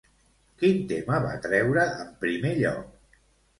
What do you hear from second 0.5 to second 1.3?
Quin tema